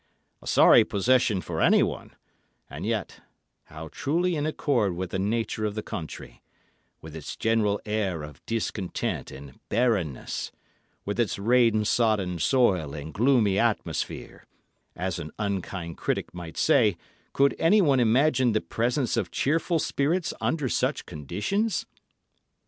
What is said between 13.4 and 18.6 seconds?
atmosphere—as an unkind critic might say, could anyone imagine the